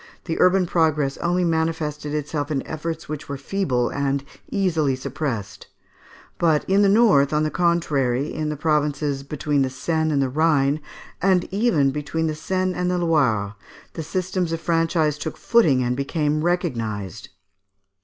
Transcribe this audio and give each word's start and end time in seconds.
the 0.25 0.39
urban 0.41 0.65
progress 0.65 1.15
only 1.17 1.43
manifested 1.43 2.11
itself 2.11 2.49
in 2.49 2.65
efforts 2.65 3.07
which 3.07 3.29
were 3.29 3.37
feeble 3.37 3.89
and 3.91 4.23
easily 4.49 4.95
suppressed; 4.95 5.67
but 6.39 6.67
in 6.67 6.81
the 6.81 6.89
north, 6.89 7.31
on 7.31 7.43
the 7.43 7.51
contrary, 7.51 8.33
in 8.33 8.49
the 8.49 8.57
provinces 8.57 9.21
between 9.21 9.61
the 9.61 9.69
Seine 9.69 10.11
and 10.11 10.19
the 10.19 10.27
Rhine, 10.27 10.79
and 11.21 11.47
even 11.53 11.91
between 11.91 12.25
the 12.25 12.33
Seine 12.33 12.73
and 12.73 12.89
the 12.89 12.97
Loire, 12.97 13.53
the 13.93 14.01
system 14.01 14.45
of 14.45 14.59
franchise 14.59 15.19
took 15.19 15.37
footing 15.37 15.83
and 15.83 15.95
became 15.95 16.43
recognised. 16.43 17.29